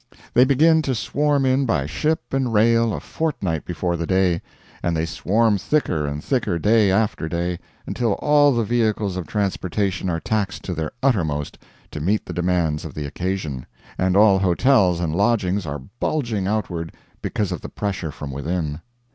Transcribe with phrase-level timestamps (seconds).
[0.33, 4.41] They begin to swarm in by ship and rail a fortnight before the day,
[4.81, 10.09] and they swarm thicker and thicker day after day, until all the vehicles of transportation
[10.09, 11.59] are taxed to their uttermost
[11.91, 16.93] to meet the demands of the occasion, and all hotels and lodgings are bulging outward
[17.21, 18.81] because of the pressure from within.